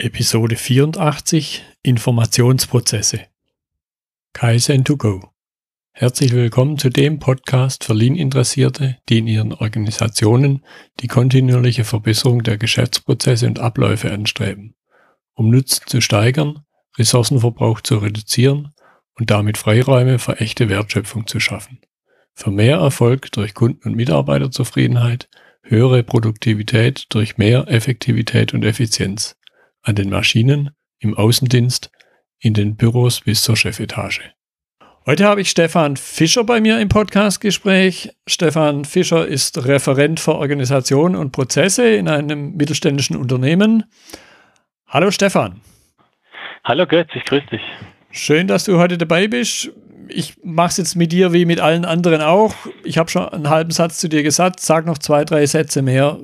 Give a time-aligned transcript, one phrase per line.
[0.00, 3.22] Episode 84 Informationsprozesse
[4.32, 5.32] Kaizen to go.
[5.90, 10.64] Herzlich willkommen zu dem Podcast für Lean-Interessierte, die in ihren Organisationen
[11.00, 14.76] die kontinuierliche Verbesserung der Geschäftsprozesse und Abläufe anstreben,
[15.34, 16.60] um Nutzen zu steigern,
[16.96, 18.72] Ressourcenverbrauch zu reduzieren
[19.18, 21.80] und damit Freiräume für echte Wertschöpfung zu schaffen.
[22.34, 25.28] Für mehr Erfolg durch Kunden- und Mitarbeiterzufriedenheit,
[25.62, 29.34] höhere Produktivität durch mehr Effektivität und Effizienz
[29.82, 30.70] an den Maschinen,
[31.00, 31.90] im Außendienst,
[32.40, 34.20] in den Büros bis zur Chefetage.
[35.06, 38.10] Heute habe ich Stefan Fischer bei mir im Podcastgespräch.
[38.26, 43.84] Stefan Fischer ist Referent für Organisation und Prozesse in einem mittelständischen Unternehmen.
[44.86, 45.62] Hallo Stefan.
[46.64, 47.62] Hallo Götz, ich grüße dich.
[48.10, 49.70] Schön, dass du heute dabei bist.
[50.08, 52.54] Ich mache es jetzt mit dir wie mit allen anderen auch.
[52.84, 54.60] Ich habe schon einen halben Satz zu dir gesagt.
[54.60, 56.18] Sag noch zwei, drei Sätze mehr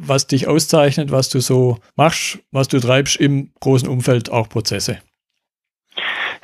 [0.00, 4.98] was dich auszeichnet, was du so machst, was du treibst im großen Umfeld, auch Prozesse.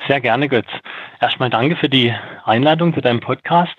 [0.07, 0.67] Sehr gerne, Götz.
[1.19, 2.13] Erstmal danke für die
[2.45, 3.75] Einladung zu deinem Podcast.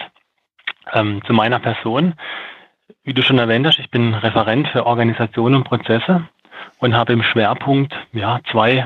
[0.93, 2.15] Ähm, zu meiner Person.
[3.05, 6.27] Wie du schon erwähnt hast, ich bin Referent für Organisation und Prozesse
[6.79, 8.85] und habe im Schwerpunkt ja, zwei,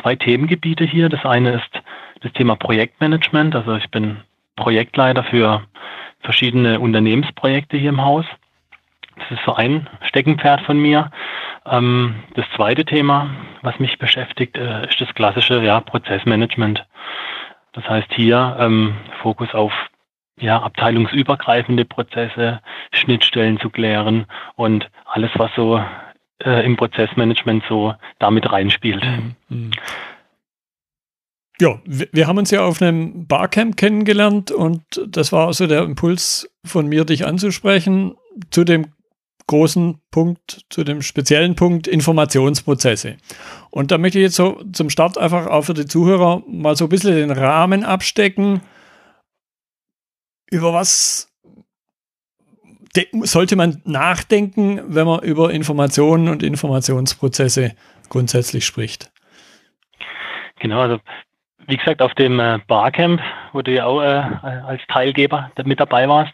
[0.00, 1.08] zwei Themengebiete hier.
[1.08, 1.82] Das eine ist
[2.22, 3.54] das Thema Projektmanagement.
[3.54, 4.18] Also ich bin
[4.56, 5.62] Projektleiter für
[6.20, 8.24] verschiedene Unternehmensprojekte hier im Haus.
[9.16, 11.10] Das ist so ein Steckenpferd von mir.
[11.66, 13.30] Ähm, das zweite Thema,
[13.62, 16.84] was mich beschäftigt, äh, ist das klassische ja, Prozessmanagement.
[17.72, 19.72] Das heißt hier ähm, Fokus auf
[20.38, 22.60] ja, abteilungsübergreifende Prozesse,
[22.92, 25.82] Schnittstellen zu klären und alles, was so
[26.44, 29.04] äh, im Prozessmanagement so damit reinspielt.
[29.48, 29.70] Mhm.
[31.60, 36.50] Ja, wir haben uns ja auf einem Barcamp kennengelernt und das war also der Impuls
[36.64, 38.16] von mir, dich anzusprechen
[38.50, 38.93] zu dem
[39.46, 43.16] großen Punkt, zu dem speziellen Punkt Informationsprozesse.
[43.70, 46.86] Und da möchte ich jetzt so zum Start einfach auch für die Zuhörer mal so
[46.86, 48.60] ein bisschen den Rahmen abstecken.
[50.50, 51.30] Über was
[53.22, 57.74] sollte man nachdenken, wenn man über Informationen und Informationsprozesse
[58.08, 59.10] grundsätzlich spricht?
[60.60, 61.00] Genau, also
[61.66, 63.20] wie gesagt, auf dem äh, Barcamp,
[63.52, 66.32] wo du ja auch äh, als Teilgeber mit dabei warst,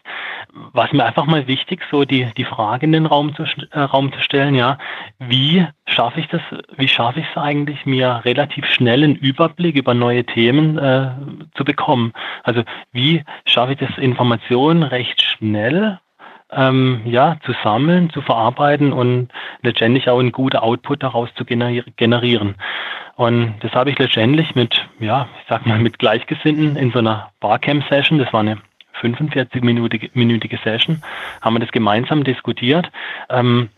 [0.73, 3.81] war es mir einfach mal wichtig, so die, die Frage in den Raum zu, äh,
[3.81, 4.79] Raum zu stellen, ja,
[5.19, 6.43] wie schaffe ich das,
[6.77, 11.11] wie schaffe ich es eigentlich, mir relativ schnell einen Überblick über neue Themen äh,
[11.55, 12.13] zu bekommen?
[12.43, 12.63] Also
[12.93, 15.99] wie schaffe ich das, Informationen recht schnell
[16.53, 19.29] ähm, ja, zu sammeln, zu verarbeiten und
[19.63, 22.57] letztendlich auch einen guten Output daraus zu generieren.
[23.17, 27.31] Und das habe ich letztendlich mit, ja, ich sag mal, mit Gleichgesinnten in so einer
[27.41, 28.59] Barcamp-Session, das war eine
[29.01, 31.03] 45-minütige Session,
[31.41, 32.91] haben wir das gemeinsam diskutiert.
[33.29, 33.69] Ähm,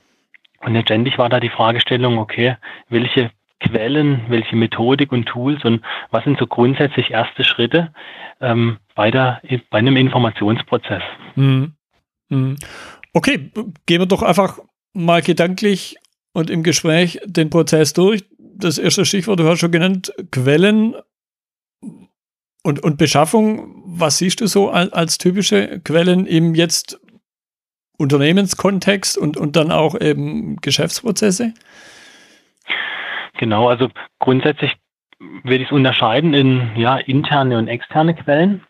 [0.60, 2.56] und letztendlich war da die Fragestellung, okay,
[2.88, 3.30] welche
[3.60, 7.92] Quellen, welche Methodik und Tools und was sind so grundsätzlich erste Schritte
[8.40, 9.40] ähm, bei, der,
[9.70, 11.02] bei einem Informationsprozess?
[11.36, 11.72] Mhm.
[12.28, 12.56] Mhm.
[13.12, 13.50] Okay,
[13.86, 14.58] gehen wir doch einfach
[14.92, 15.96] mal gedanklich
[16.32, 18.24] und im Gespräch den Prozess durch.
[18.38, 20.94] Das erste Stichwort, du hast schon genannt, Quellen
[22.62, 23.82] und, und Beschaffung.
[23.86, 27.00] Was siehst du so als, als typische Quellen im jetzt
[27.98, 31.54] Unternehmenskontext und, und dann auch eben Geschäftsprozesse?
[33.38, 34.76] Genau, also grundsätzlich
[35.18, 38.64] würde ich es unterscheiden in ja, interne und externe Quellen.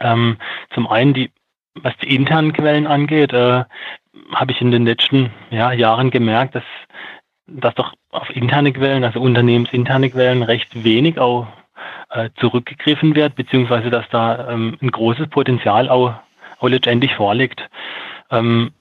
[0.00, 0.38] Ähm,
[0.74, 1.30] zum einen die
[1.74, 3.64] was die internen Quellen angeht, äh,
[4.34, 6.64] habe ich in den letzten ja, Jahren gemerkt, dass,
[7.46, 11.46] dass doch auf interne Quellen, also unternehmensinterne Quellen, recht wenig auch
[12.10, 16.14] äh, zurückgegriffen wird, beziehungsweise dass da ähm, ein großes Potenzial auch,
[16.58, 17.68] auch letztendlich vorliegt.
[18.30, 18.72] Ähm,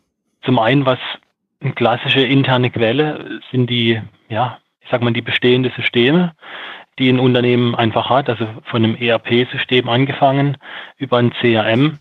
[0.43, 0.99] zum einen, was
[1.61, 6.33] eine klassische interne Quelle sind die, ja, ich sag mal, die bestehenden Systeme,
[6.99, 10.57] die ein Unternehmen einfach hat, also von einem ERP-System angefangen
[10.97, 11.99] über ein CRM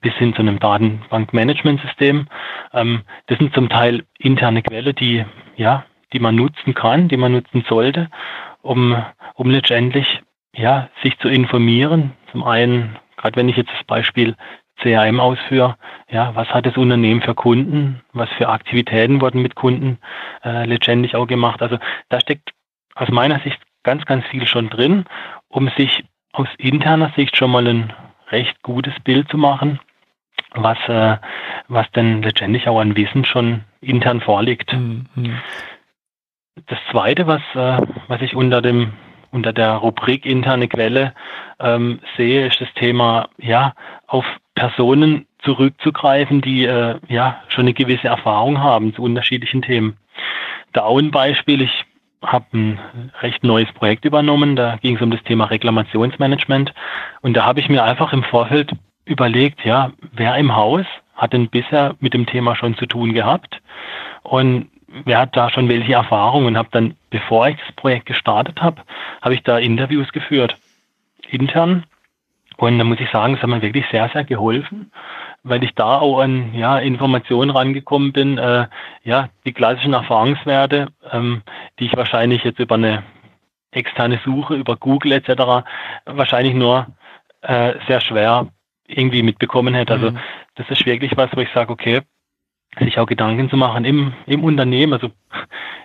[0.00, 2.26] bis hin zu einem Datenbankmanagementsystem.
[2.72, 5.24] Ähm, das sind zum Teil interne Quellen, die,
[5.56, 8.08] ja, die man nutzen kann, die man nutzen sollte,
[8.62, 8.96] um,
[9.34, 10.15] um letztendlich
[10.56, 12.12] ja, sich zu informieren.
[12.32, 14.34] Zum einen, gerade wenn ich jetzt das Beispiel
[14.80, 15.76] CRM ausführe,
[16.10, 19.98] ja, was hat das Unternehmen für Kunden, was für Aktivitäten wurden mit Kunden
[20.44, 21.62] äh, letztendlich auch gemacht.
[21.62, 22.52] Also da steckt
[22.94, 25.04] aus meiner Sicht ganz, ganz viel schon drin,
[25.48, 27.92] um sich aus interner Sicht schon mal ein
[28.28, 29.80] recht gutes Bild zu machen,
[30.52, 31.16] was, äh,
[31.68, 34.72] was denn letztendlich auch an Wissen schon intern vorliegt.
[34.72, 35.06] Mhm.
[36.66, 38.92] Das Zweite, was, äh, was ich unter dem
[39.30, 41.12] unter der Rubrik interne Quelle
[41.60, 43.72] ähm, sehe, ist das Thema, ja,
[44.06, 44.24] auf
[44.54, 49.96] Personen zurückzugreifen, die äh, ja schon eine gewisse Erfahrung haben zu unterschiedlichen Themen.
[50.72, 51.84] Da auch ein Beispiel, ich
[52.22, 52.78] habe ein
[53.20, 54.56] recht neues Projekt übernommen.
[54.56, 56.72] Da ging es um das Thema Reklamationsmanagement.
[57.22, 58.72] Und da habe ich mir einfach im Vorfeld
[59.04, 60.84] überlegt, ja, wer im Haus
[61.14, 63.60] hat denn bisher mit dem Thema schon zu tun gehabt?
[64.22, 64.68] Und
[65.04, 66.46] wer hat da schon welche Erfahrungen?
[66.46, 68.82] Und habe dann, bevor ich das Projekt gestartet habe,
[69.22, 70.56] habe ich da Interviews geführt,
[71.28, 71.84] intern.
[72.56, 74.90] Und da muss ich sagen, es hat mir wirklich sehr, sehr geholfen
[75.48, 78.66] weil ich da auch an ja, Informationen rangekommen bin, äh,
[79.04, 81.42] ja, die klassischen Erfahrungswerte, ähm,
[81.78, 83.04] die ich wahrscheinlich jetzt über eine
[83.70, 85.64] externe Suche, über Google etc.
[86.04, 86.86] wahrscheinlich nur
[87.42, 88.48] äh, sehr schwer
[88.88, 89.92] irgendwie mitbekommen hätte.
[89.92, 90.18] Also mhm.
[90.56, 92.00] das ist wirklich was, wo ich sage, okay,
[92.84, 94.92] sich auch Gedanken zu machen im, im Unternehmen.
[94.92, 95.10] Also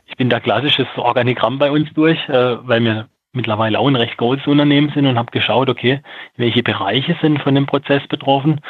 [0.05, 4.17] ich bin da klassisches Organigramm bei uns durch, äh, weil wir mittlerweile auch ein recht
[4.17, 6.01] großes Unternehmen sind und habe geschaut, okay,
[6.35, 8.61] welche Bereiche sind von dem Prozess betroffen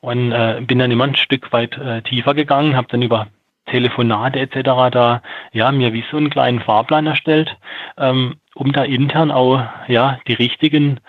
[0.00, 3.28] und äh, bin dann immer ein Stück weit äh, tiefer gegangen, habe dann über
[3.66, 4.90] Telefonate etc.
[4.90, 5.22] da
[5.52, 7.56] ja mir wie so einen kleinen Fahrplan erstellt,
[7.96, 11.00] ähm, um da intern auch ja die richtigen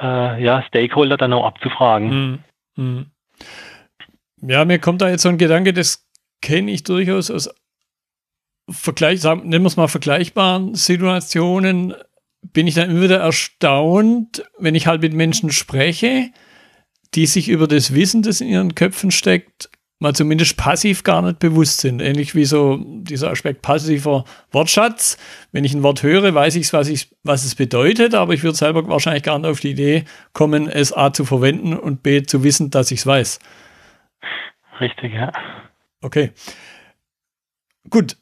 [0.00, 2.10] äh, ja, Stakeholder dann auch abzufragen.
[2.10, 2.38] Hm,
[2.76, 3.06] hm.
[4.40, 6.07] Ja, mir kommt da jetzt so ein Gedanke, das
[6.40, 7.50] kenne ich durchaus aus
[8.70, 11.94] Vergleich, sagen, nennen wir es mal vergleichbaren Situationen
[12.42, 16.30] bin ich dann immer wieder erstaunt, wenn ich halt mit Menschen spreche,
[17.14, 21.40] die sich über das Wissen, das in ihren Köpfen steckt, mal zumindest passiv gar nicht
[21.40, 22.00] bewusst sind.
[22.00, 25.18] Ähnlich wie so dieser Aspekt passiver Wortschatz.
[25.50, 28.56] Wenn ich ein Wort höre, weiß ich, was, ich, was es bedeutet, aber ich würde
[28.56, 32.44] selber wahrscheinlich gar nicht auf die Idee kommen, es A zu verwenden und B zu
[32.44, 33.40] wissen, dass ich es weiß.
[34.80, 35.32] Richtig, ja.
[36.02, 36.32] Okay.
[37.90, 38.16] Gut.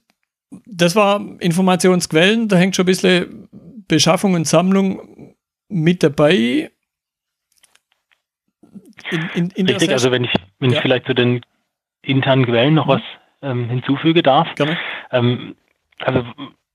[0.65, 3.49] Das war Informationsquellen, da hängt schon ein bisschen
[3.89, 5.35] Beschaffung und Sammlung
[5.69, 6.71] mit dabei.
[9.11, 10.77] In, in, in Richtig, also wenn ich, wenn ja.
[10.77, 11.41] ich vielleicht zu den
[12.03, 12.91] internen Quellen noch mhm.
[12.91, 13.03] was
[13.43, 14.55] ähm, hinzufüge darf.
[14.55, 14.79] Gerne.
[15.11, 15.57] Ähm,
[16.01, 16.25] also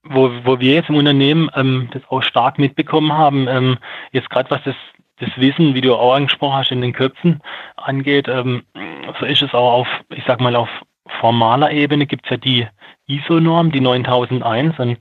[0.04, 3.78] wo, wo wir jetzt im Unternehmen ähm, das auch stark mitbekommen haben, ähm,
[4.12, 4.76] jetzt gerade was das,
[5.20, 7.42] das Wissen, wie du auch angesprochen hast, in den Köpfen
[7.78, 8.64] angeht, ähm,
[9.20, 10.70] so ist es auch auf, ich sag mal, auf
[11.08, 12.68] formaler Ebene gibt es ja die
[13.08, 14.98] ISO-Norm, die 9001, und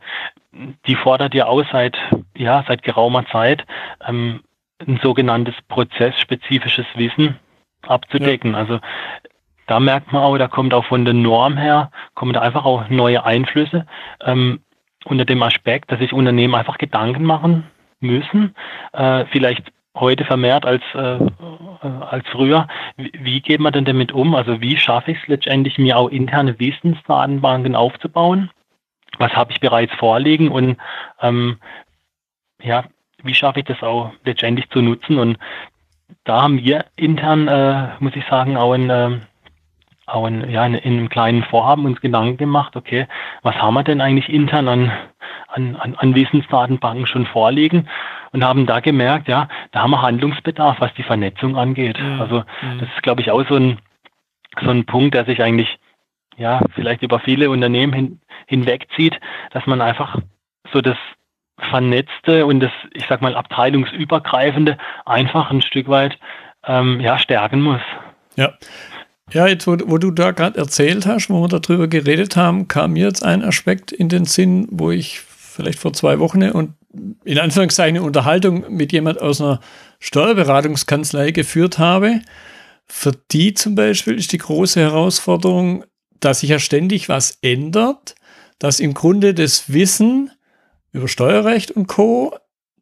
[0.86, 1.96] die fordert ja auch seit,
[2.36, 3.64] ja, seit geraumer Zeit
[4.06, 4.40] ähm,
[4.86, 7.38] ein sogenanntes prozessspezifisches Wissen
[7.86, 8.52] abzudecken.
[8.52, 8.58] Ja.
[8.58, 8.80] Also
[9.66, 12.88] da merkt man auch, da kommt auch von der Norm her, kommen da einfach auch
[12.88, 13.86] neue Einflüsse
[14.24, 14.60] ähm,
[15.04, 17.70] unter dem Aspekt, dass sich Unternehmen einfach Gedanken machen
[18.00, 18.54] müssen,
[18.92, 22.68] äh, vielleicht heute vermehrt als, äh, äh als früher.
[22.96, 24.34] Wie, geht man denn damit um?
[24.34, 28.50] Also wie schaffe ich es letztendlich, mir auch interne Wissensdatenbanken aufzubauen?
[29.20, 30.76] was habe ich bereits vorliegen und
[31.20, 31.58] ähm,
[32.62, 32.84] ja,
[33.22, 35.18] wie schaffe ich das auch letztendlich zu nutzen?
[35.18, 35.38] Und
[36.24, 39.20] da haben wir intern, äh, muss ich sagen, auch ein, äh,
[40.14, 43.06] auch ein, ja, in, in, einem kleinen Vorhaben uns Gedanken gemacht, okay,
[43.42, 44.92] was haben wir denn eigentlich intern an,
[45.48, 47.88] an, an Wissensdatenbanken schon vorliegen?
[48.32, 51.98] Und haben da gemerkt, ja, da haben wir Handlungsbedarf, was die Vernetzung angeht.
[52.00, 52.20] Mhm.
[52.20, 52.78] Also mhm.
[52.78, 53.78] das ist, glaube ich, auch so ein,
[54.62, 55.78] so ein Punkt, der sich eigentlich
[56.36, 59.20] ja, vielleicht über viele Unternehmen hin, hinwegzieht,
[59.52, 60.16] dass man einfach
[60.72, 60.96] so das
[61.58, 66.18] Vernetzte und das, ich sag mal, abteilungsübergreifende einfach ein Stück weit
[66.64, 67.82] ähm, ja, stärken muss.
[68.36, 68.52] Ja.
[69.32, 72.94] Ja, jetzt, wo, wo du da gerade erzählt hast, wo wir darüber geredet haben, kam
[72.94, 76.74] mir jetzt ein Aspekt in den Sinn, wo ich vielleicht vor zwei Wochen und
[77.24, 79.60] in Anführungszeichen eine Unterhaltung mit jemand aus einer
[80.00, 82.20] Steuerberatungskanzlei geführt habe.
[82.86, 85.84] Für die zum Beispiel ist die große Herausforderung,
[86.18, 88.16] dass sich ja ständig was ändert,
[88.58, 90.30] dass im Grunde das Wissen
[90.92, 92.34] über Steuerrecht und Co.,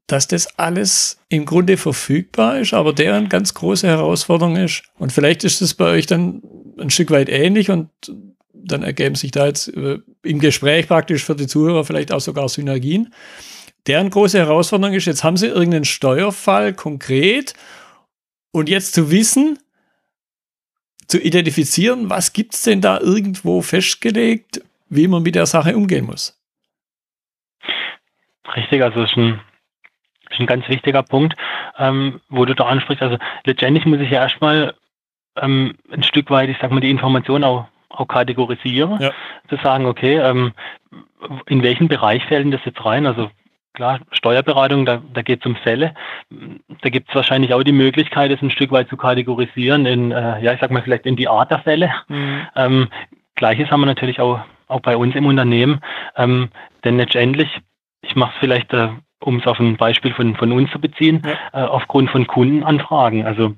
[0.08, 5.44] dass das alles im Grunde verfügbar ist, aber deren ganz große Herausforderung ist, und vielleicht
[5.44, 6.42] ist es bei euch dann
[6.80, 7.90] ein Stück weit ähnlich und
[8.52, 12.48] dann ergeben sich da jetzt äh, im Gespräch praktisch für die Zuhörer vielleicht auch sogar
[12.48, 13.12] Synergien.
[13.86, 17.54] Deren große Herausforderung ist, jetzt haben sie irgendeinen Steuerfall konkret
[18.50, 19.58] und jetzt zu wissen,
[21.06, 26.06] zu identifizieren, was gibt es denn da irgendwo festgelegt, wie man mit der Sache umgehen
[26.06, 26.38] muss.
[28.56, 29.40] Richtig, also ist ein,
[30.38, 31.34] ist ein ganz wichtiger Punkt,
[31.78, 33.02] ähm, wo du da ansprichst.
[33.02, 34.74] Also letztendlich muss ich ja erstmal
[35.36, 39.10] ähm, ein Stück weit, ich sag mal, die Information auch, auch kategorisieren, ja.
[39.48, 40.52] zu sagen, okay, ähm,
[41.46, 43.06] in welchen Bereich fällt das jetzt rein?
[43.06, 43.30] Also
[43.74, 45.94] klar, Steuerberatung, da, da geht es um Fälle.
[46.82, 50.40] Da gibt es wahrscheinlich auch die Möglichkeit, es ein Stück weit zu kategorisieren in, äh,
[50.42, 51.90] ja, ich sag mal vielleicht in die Art der Fälle.
[52.08, 52.46] Mhm.
[52.54, 52.88] Ähm,
[53.34, 55.80] Gleiches haben wir natürlich auch, auch bei uns im Unternehmen.
[56.16, 56.50] Ähm,
[56.84, 57.60] denn letztendlich,
[58.02, 58.88] ich mache es vielleicht, äh,
[59.20, 61.64] um es auf ein Beispiel von, von uns zu beziehen, ja.
[61.64, 63.26] äh, aufgrund von Kundenanfragen.
[63.26, 63.54] Also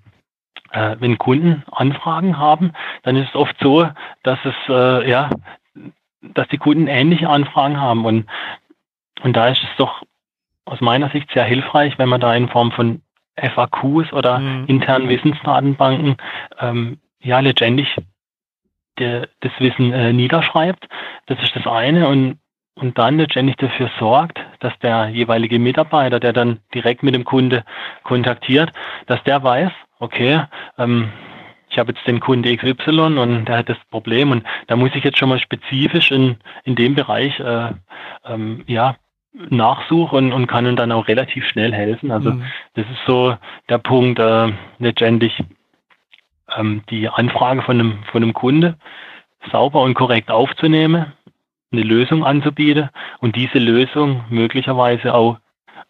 [0.73, 3.89] äh, wenn Kunden Anfragen haben, dann ist es oft so,
[4.23, 5.31] dass es äh, ja
[6.23, 8.27] dass die Kunden ähnliche Anfragen haben und
[9.23, 10.03] und da ist es doch
[10.65, 13.03] aus meiner Sicht sehr hilfreich, wenn man da in Form von
[13.37, 14.65] FAQs oder mhm.
[14.67, 16.17] internen Wissensdatenbanken
[16.59, 17.97] ähm, ja letztendlich
[18.99, 20.89] der, das Wissen äh, niederschreibt.
[21.27, 22.39] Das ist das eine und
[22.75, 27.65] und dann letztendlich dafür sorgt, dass der jeweilige Mitarbeiter, der dann direkt mit dem Kunde
[28.05, 28.73] kontaktiert,
[29.07, 30.45] dass der weiß, okay,
[30.79, 31.13] ähm,
[31.69, 35.05] ich habe jetzt den Kunde XY und der hat das Problem und da muss ich
[35.05, 37.73] jetzt schon mal spezifisch in, in dem Bereich äh,
[38.25, 38.97] ähm, ja,
[39.33, 42.11] nachsuchen und, und kann ihm dann auch relativ schnell helfen.
[42.11, 42.45] Also mhm.
[42.75, 43.37] das ist so
[43.69, 45.45] der Punkt, äh, letztendlich
[46.57, 48.77] ähm, die Anfrage von einem, von einem Kunde
[49.53, 51.13] sauber und korrekt aufzunehmen,
[51.73, 55.39] eine Lösung anzubieten und diese Lösung möglicherweise auch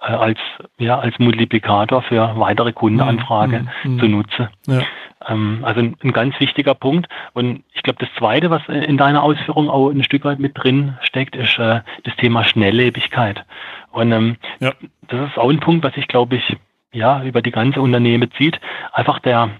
[0.00, 0.38] äh, als,
[0.78, 3.94] ja, als Multiplikator für weitere Kundenanfragen mhm.
[3.94, 3.98] mhm.
[4.00, 4.48] zu nutzen.
[4.66, 4.82] Ja.
[5.28, 7.08] Ähm, also ein, ein, ganz wichtiger Punkt.
[7.34, 10.96] Und ich glaube, das Zweite, was in deiner Ausführung auch ein Stück weit mit drin
[11.02, 13.44] steckt, ist äh, das Thema Schnelllebigkeit.
[13.90, 14.72] Und ähm, ja.
[15.08, 16.56] das ist auch ein Punkt, was ich glaube ich
[16.92, 18.58] ja über die ganze Unternehmen zieht.
[18.92, 19.50] Einfach der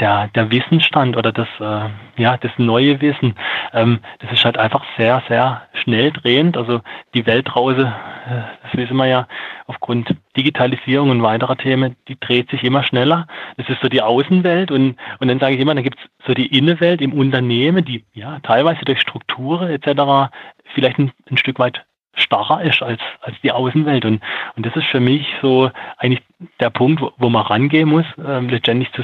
[0.00, 1.88] der, der Wissensstand oder das, äh,
[2.20, 3.34] ja, das neue Wissen,
[3.72, 6.56] ähm, das ist halt einfach sehr, sehr schnell drehend.
[6.56, 6.80] Also
[7.14, 9.26] die Welt draußen, äh, das wissen wir ja,
[9.66, 13.26] aufgrund Digitalisierung und weiterer Themen, die dreht sich immer schneller.
[13.56, 16.34] Das ist so die Außenwelt und, und dann sage ich immer, dann gibt es so
[16.34, 20.30] die Innenwelt im Unternehmen, die ja teilweise durch Strukturen etc.
[20.74, 21.84] vielleicht ein, ein Stück weit
[22.16, 24.04] starrer ist als, als die Außenwelt.
[24.04, 24.22] Und,
[24.56, 26.22] und das ist für mich so eigentlich
[26.60, 29.02] der Punkt, wo, wo man rangehen muss, äh, letztendlich zu,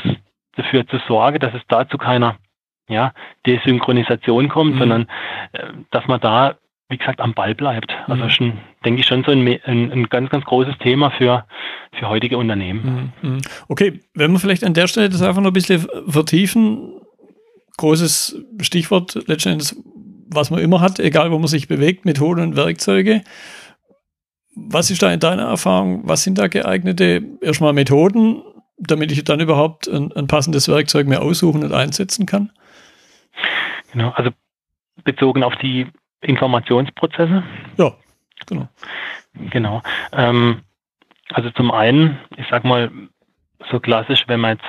[0.57, 2.37] dafür zu sorgen, dass es da zu keiner
[2.89, 3.13] ja,
[3.47, 4.79] Desynchronisation kommt, mhm.
[4.79, 5.03] sondern
[5.53, 6.57] äh, dass man da,
[6.89, 7.93] wie gesagt, am Ball bleibt.
[8.07, 8.31] Also mhm.
[8.31, 11.47] schon, denke ich, schon so ein, ein, ein, ganz, ganz großes Thema für,
[11.95, 13.13] für heutige Unternehmen.
[13.23, 13.31] Mhm.
[13.31, 13.39] mhm.
[13.69, 17.01] Okay, wenn wir vielleicht an der Stelle das einfach noch ein bisschen vertiefen,
[17.79, 19.75] großes Stichwort letztendlich,
[20.29, 23.23] was man immer hat, egal wo man sich bewegt, Methoden und Werkzeuge.
[24.55, 26.03] Was ist da in deiner Erfahrung?
[26.05, 28.43] Was sind da geeignete erstmal Methoden
[28.77, 32.51] damit ich dann überhaupt ein, ein passendes Werkzeug mehr aussuchen und einsetzen kann?
[33.93, 34.31] Genau, also
[35.05, 35.87] bezogen auf die
[36.21, 37.43] Informationsprozesse.
[37.77, 37.93] Ja,
[38.47, 38.69] genau.
[39.51, 39.83] Genau.
[40.13, 40.63] Ähm,
[41.31, 42.91] also zum einen, ich sag mal,
[43.71, 44.67] so klassisch, wenn man jetzt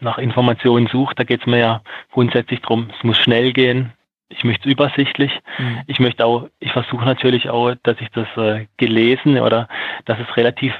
[0.00, 1.82] nach Informationen sucht, da geht es mir ja
[2.12, 3.92] grundsätzlich darum, es muss schnell gehen.
[4.28, 5.32] Ich möchte es übersichtlich.
[5.58, 5.82] Mhm.
[5.86, 9.68] Ich möchte auch, ich versuche natürlich auch, dass ich das äh, gelesen oder
[10.04, 10.74] dass es relativ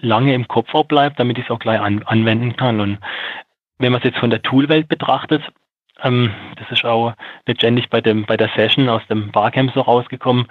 [0.00, 2.80] lange im Kopf auch bleibt, damit ich es auch gleich an, anwenden kann.
[2.80, 2.98] Und
[3.78, 5.42] wenn man es jetzt von der Toolwelt betrachtet,
[6.02, 7.14] ähm, das ist auch
[7.46, 10.46] letztendlich bei dem bei der Session aus dem Barcamp so rausgekommen,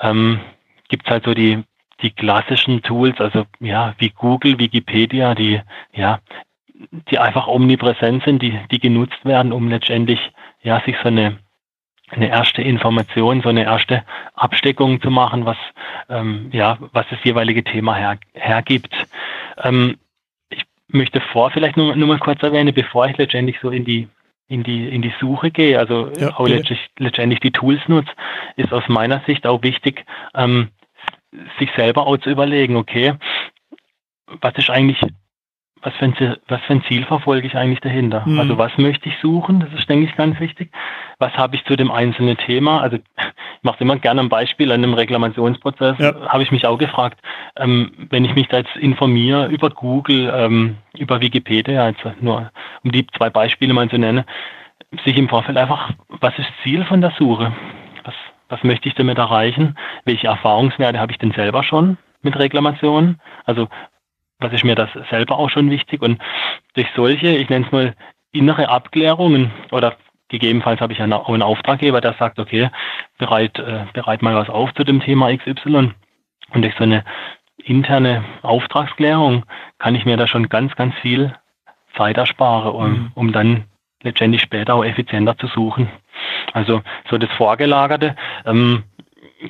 [0.00, 0.40] ähm,
[0.88, 1.62] gibt es halt so die
[2.02, 5.60] die klassischen Tools, also ja wie Google, Wikipedia, die
[5.92, 6.20] ja
[7.10, 10.20] die einfach omnipräsent sind, die die genutzt werden, um letztendlich
[10.62, 11.38] ja sich so eine
[12.10, 15.56] eine erste Information, so eine erste Absteckung zu machen, was
[16.08, 18.94] ähm, ja was das jeweilige Thema her, hergibt.
[19.62, 19.96] Ähm,
[20.50, 24.08] ich möchte vor vielleicht nur, nur mal kurz erwähnen, bevor ich letztendlich so in die
[24.48, 28.10] in die in die Suche gehe, also ja, auch letztendlich, letztendlich die Tools nutze,
[28.56, 30.68] ist aus meiner Sicht auch wichtig, ähm,
[31.58, 33.14] sich selber auch zu überlegen, okay,
[34.26, 35.00] was ist eigentlich
[35.82, 38.22] was für, ein, was für ein Ziel verfolge ich eigentlich dahinter?
[38.26, 38.38] Mhm.
[38.38, 39.60] Also was möchte ich suchen?
[39.60, 40.70] Das ist, denke ich, ganz wichtig.
[41.18, 42.80] Was habe ich zu dem einzelnen Thema?
[42.80, 43.02] Also ich
[43.62, 45.96] mache immer gerne ein Beispiel an einem Reklamationsprozess.
[45.98, 46.28] Ja.
[46.28, 47.20] Habe ich mich auch gefragt,
[47.56, 52.50] ähm, wenn ich mich da jetzt informiere über Google, ähm, über Wikipedia, also nur
[52.84, 54.24] um die zwei Beispiele mal zu nennen,
[55.04, 57.52] sich im Vorfeld einfach, was ist Ziel von der Suche?
[58.04, 58.14] Was,
[58.48, 59.76] was möchte ich damit erreichen?
[60.04, 63.20] Welche Erfahrungswerte habe ich denn selber schon mit Reklamationen?
[63.46, 63.68] Also
[64.40, 66.02] was ist mir das selber auch schon wichtig.
[66.02, 66.20] Und
[66.74, 67.94] durch solche, ich nenne es mal
[68.32, 69.96] innere Abklärungen oder
[70.28, 72.70] gegebenenfalls habe ich einen, einen Auftraggeber, der sagt, okay,
[73.18, 75.92] bereit, äh, bereit mal was auf zu dem Thema XY.
[76.52, 77.04] Und durch so eine
[77.64, 79.44] interne Auftragsklärung
[79.78, 81.34] kann ich mir da schon ganz, ganz viel
[81.96, 83.12] Zeit ersparen, um, mhm.
[83.14, 83.64] um dann
[84.02, 85.90] letztendlich später auch effizienter zu suchen.
[86.52, 88.16] Also so das Vorgelagerte,
[88.46, 88.84] ähm,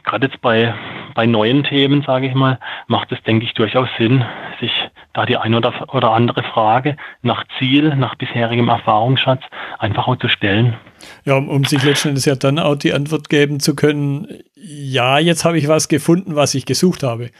[0.04, 0.74] gerade jetzt bei,
[1.14, 4.24] bei neuen Themen, sage ich mal, macht es, denke ich, durchaus Sinn,
[4.60, 4.70] sich
[5.12, 9.42] da die eine oder, oder andere Frage nach Ziel, nach bisherigem Erfahrungsschatz
[9.78, 10.76] einfach auch zu stellen.
[11.24, 15.44] Ja, um, um sich letztendlich ja dann auch die Antwort geben zu können, ja, jetzt
[15.44, 17.30] habe ich was gefunden, was ich gesucht habe.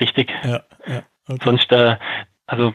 [0.00, 0.32] Richtig.
[0.44, 1.40] Ja, ja, okay.
[1.44, 1.96] Sonst, äh,
[2.46, 2.74] also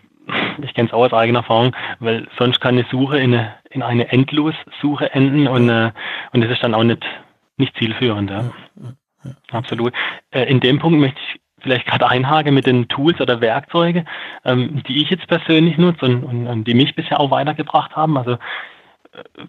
[0.62, 3.84] ich kenne es auch aus eigener Erfahrung, weil sonst kann eine Suche in eine, in
[3.84, 5.92] eine Endlossuche enden und, äh,
[6.34, 7.04] und das ist dann auch nicht,
[7.58, 8.30] nicht zielführend.
[8.30, 8.42] Ja.
[8.42, 9.32] ja, ja.
[9.52, 9.94] Absolut.
[10.32, 14.06] Äh, in dem Punkt möchte ich vielleicht gerade einhaken mit den Tools oder Werkzeuge,
[14.46, 18.18] ähm, die ich jetzt persönlich nutze und, und, und, die mich bisher auch weitergebracht haben.
[18.18, 18.38] Also äh,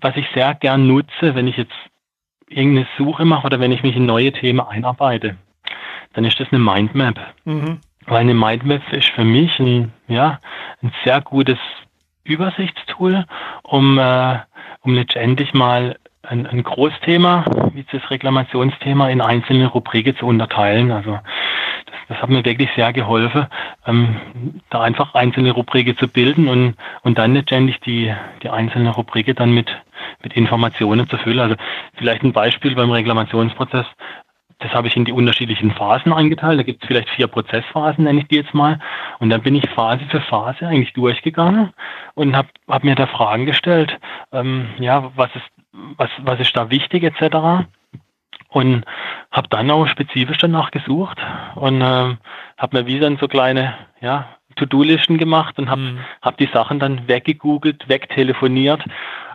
[0.00, 1.74] was ich sehr gern nutze, wenn ich jetzt
[2.48, 5.36] irgendeine Suche mache oder wenn ich mich in neue Themen einarbeite,
[6.14, 7.18] dann ist das eine Mindmap.
[7.44, 7.80] Mhm.
[8.06, 10.40] Weil eine Mindmap ist für mich ein, ja,
[10.82, 11.58] ein sehr gutes
[12.24, 13.26] Übersichtstool,
[13.62, 14.38] um, äh,
[14.80, 20.90] um letztendlich mal ein, ein Großthema, wie das Reklamationsthema, in einzelne Rubriken zu unterteilen.
[20.90, 21.12] Also
[21.86, 23.46] das, das hat mir wirklich sehr geholfen,
[23.86, 29.34] ähm, da einfach einzelne Rubriken zu bilden und, und dann letztendlich die, die einzelne Rubriken
[29.36, 29.70] dann mit,
[30.22, 31.40] mit Informationen zu füllen.
[31.40, 31.56] Also
[31.94, 33.86] vielleicht ein Beispiel beim Reklamationsprozess.
[34.60, 36.58] Das habe ich in die unterschiedlichen Phasen eingeteilt.
[36.58, 38.80] Da gibt es vielleicht vier Prozessphasen, nenne ich die jetzt mal.
[39.20, 41.72] Und dann bin ich Phase für Phase eigentlich durchgegangen
[42.14, 43.96] und habe hab mir da Fragen gestellt.
[44.32, 45.48] Ähm, ja, was ist
[45.96, 47.66] was, was ist da wichtig etc.
[48.48, 48.84] Und
[49.30, 51.18] habe dann auch spezifisch danach gesucht
[51.54, 52.16] und äh,
[52.56, 55.98] habe mir wie dann so kleine ja, To-Do-Listen gemacht und habe mhm.
[56.22, 58.82] hab die Sachen dann weggegoogelt, wegtelefoniert,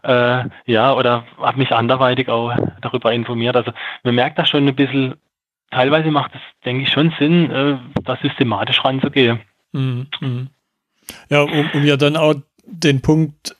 [0.03, 3.55] äh, ja, oder habe mich anderweitig auch darüber informiert.
[3.55, 3.71] Also
[4.03, 5.15] man merkt da schon ein bisschen,
[5.71, 9.39] teilweise macht es, denke ich, schon Sinn, äh, da systematisch ranzugehen.
[9.71, 10.07] Mhm.
[10.19, 10.49] mhm.
[11.29, 13.55] Ja, um, um ja dann auch den Punkt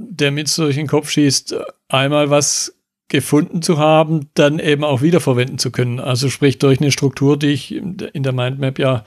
[0.00, 1.54] der mit durch den Kopf schießt,
[1.88, 2.74] einmal was
[3.08, 6.00] gefunden zu haben, dann eben auch wiederverwenden zu können.
[6.00, 9.04] Also sprich durch eine Struktur, die ich in der Mindmap ja,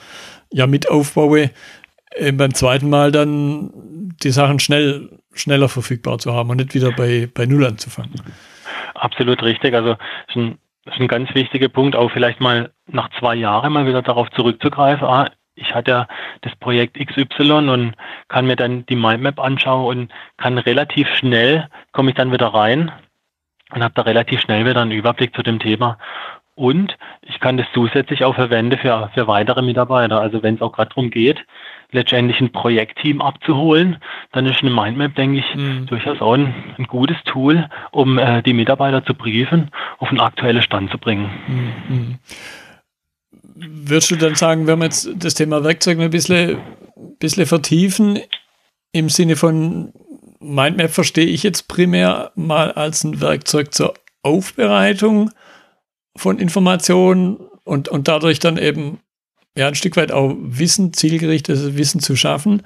[0.52, 1.52] ja mit aufbaue,
[2.18, 3.72] eben beim zweiten Mal dann
[4.24, 8.14] die Sachen schnell, schneller verfügbar zu haben und nicht wieder bei, bei Null anzufangen.
[8.94, 9.74] Absolut richtig.
[9.74, 9.92] Also
[10.28, 14.02] ist ein, ist ein ganz wichtiger Punkt, auch vielleicht mal nach zwei Jahren mal wieder
[14.02, 15.08] darauf zurückzugreifen.
[15.08, 16.08] Ah, ich hatte ja
[16.42, 17.94] das Projekt XY und
[18.28, 22.92] kann mir dann die Mindmap anschauen und kann relativ schnell, komme ich dann wieder rein
[23.72, 25.98] und habe da relativ schnell wieder einen Überblick zu dem Thema.
[26.56, 30.20] Und ich kann das zusätzlich auch verwenden für, für weitere Mitarbeiter.
[30.20, 31.44] Also wenn es auch gerade darum geht,
[31.94, 33.98] letztendlich ein Projektteam abzuholen,
[34.32, 35.86] dann ist eine Mindmap, denke ich, mhm.
[35.86, 40.62] durchaus auch ein, ein, gutes Tool, um äh, die Mitarbeiter zu briefen, auf einen aktuellen
[40.62, 41.30] Stand zu bringen.
[41.88, 42.20] Mhm
[43.56, 46.58] würdest du dann sagen, wenn wir jetzt das Thema Werkzeug ein bisschen,
[47.20, 48.20] bisschen vertiefen,
[48.92, 49.94] im Sinne von
[50.40, 55.32] Mindmap verstehe ich jetzt primär mal als ein Werkzeug zur Aufbereitung
[56.16, 59.00] von Informationen und, und dadurch dann eben
[59.56, 62.64] ja ein Stück weit auch Wissen, zielgerichtetes Wissen zu schaffen.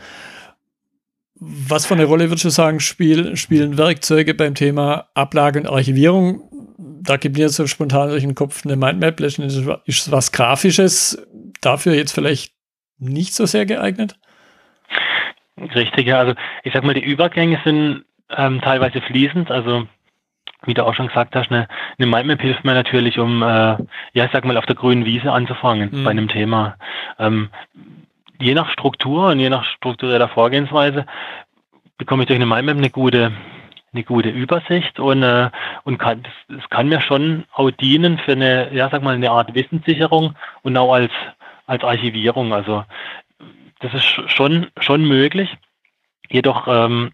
[1.39, 6.47] Was für eine Rolle würdest du sagen, spiel, spielen Werkzeuge beim Thema Ablage und Archivierung?
[6.78, 9.19] da gibt mir so spontan durch den Kopf eine Mindmap.
[9.19, 11.26] Letztendlich ist was Grafisches
[11.62, 12.54] dafür jetzt vielleicht
[13.00, 14.15] nicht so sehr geeignet.
[15.58, 16.19] Richtig, ja.
[16.19, 19.50] Also ich sag mal, die Übergänge sind ähm, teilweise fließend.
[19.50, 19.88] Also
[20.65, 21.67] wie du auch schon gesagt hast, eine,
[21.98, 23.78] eine Mindmap hilft mir natürlich, um, äh,
[24.13, 26.04] ja, ich sag mal, auf der grünen Wiese anzufangen mhm.
[26.04, 26.76] bei einem Thema.
[27.20, 27.50] Ähm,
[28.39, 31.06] je nach Struktur und je nach struktureller Vorgehensweise
[31.98, 33.32] bekomme ich durch eine Mindmap eine gute
[33.93, 35.50] eine gute Übersicht und, äh,
[35.84, 39.56] und kann, das, kann mir schon auch dienen für eine, ja, sag mal, eine Art
[39.56, 41.12] Wissenssicherung und auch als,
[41.65, 42.54] als Archivierung.
[42.54, 42.84] Also
[43.80, 45.58] das ist schon, schon möglich.
[46.30, 47.12] Jedoch ähm,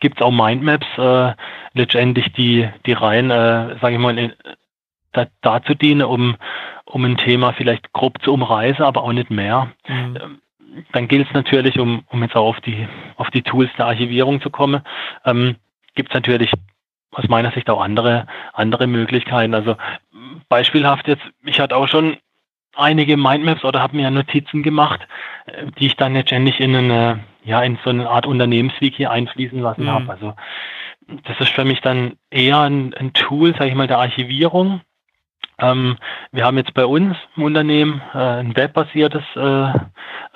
[0.00, 1.34] gibt es auch Mindmaps äh,
[1.74, 4.32] letztendlich, die, die rein, äh, sage ich mal, in,
[5.12, 6.36] da, dazu dienen, um,
[6.84, 9.72] um ein Thema vielleicht grob zu umreißen, aber auch nicht mehr.
[9.88, 10.18] Mhm.
[10.20, 10.38] Ähm,
[10.92, 14.40] dann gilt es natürlich, um, um jetzt auch auf die, auf die Tools der Archivierung
[14.40, 14.82] zu kommen,
[15.24, 15.56] ähm,
[15.94, 16.52] gibt es natürlich
[17.12, 19.54] aus meiner Sicht auch andere, andere Möglichkeiten.
[19.54, 19.76] Also
[20.48, 22.18] beispielhaft jetzt, ich hatte auch schon
[22.76, 25.00] einige Mindmaps oder habe mir Notizen gemacht,
[25.46, 29.84] äh, die ich dann letztendlich in eine, ja, in so eine Art Unternehmenswiki einfließen lassen
[29.84, 29.90] mhm.
[29.90, 30.10] habe.
[30.10, 30.34] Also
[31.24, 34.80] das ist für mich dann eher ein, ein Tool, sage ich mal, der Archivierung,
[35.60, 35.96] ähm,
[36.32, 39.72] wir haben jetzt bei uns im Unternehmen äh, ein webbasiertes äh,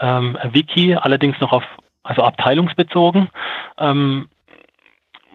[0.01, 1.65] ähm, Wiki, allerdings noch auf,
[2.03, 3.29] also abteilungsbezogen.
[3.79, 4.29] Ähm,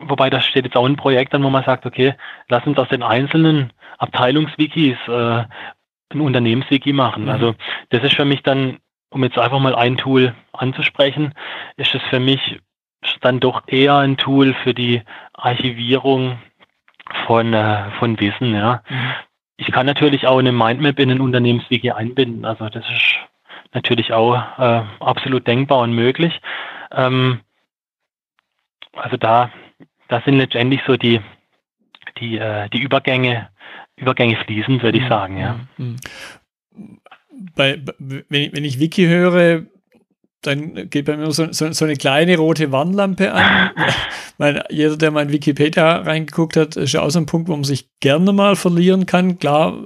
[0.02, 2.14] wobei das steht jetzt auch ein Projekt an, wo man sagt, okay,
[2.48, 5.44] lass uns aus den einzelnen Abteilungswikis äh,
[6.12, 7.24] ein Unternehmenswiki machen.
[7.24, 7.30] Mhm.
[7.30, 7.56] Also
[7.90, 8.78] das ist für mich dann,
[9.10, 11.34] um jetzt einfach mal ein Tool anzusprechen,
[11.78, 12.60] ist es für mich
[13.22, 15.02] dann doch eher ein Tool für die
[15.34, 16.40] Archivierung
[17.26, 18.84] von, äh, von Wissen, ja.
[18.90, 19.12] Mhm.
[19.58, 22.46] Ich kann natürlich auch eine Mindmap in ein Unternehmenswiki einbinden.
[22.46, 23.16] Also das ist
[23.74, 26.40] natürlich auch äh, absolut denkbar und möglich.
[26.92, 27.42] Ähm,
[28.94, 29.52] also da,
[30.08, 31.20] da sind letztendlich so die,
[32.20, 33.50] die, äh, die Übergänge,
[33.98, 35.10] Übergänge fließend, würde ich mhm.
[35.10, 35.60] sagen, ja.
[37.56, 39.66] Bei, wenn, ich, wenn ich Wiki höre,
[40.42, 43.72] dann geht bei mir so, so, so eine kleine rote Warnlampe an.
[44.38, 47.54] Weil jeder, der mal in Wikipedia reingeguckt hat, ist ja auch so ein Punkt, wo
[47.54, 49.38] man sich gerne mal verlieren kann.
[49.38, 49.86] Klar,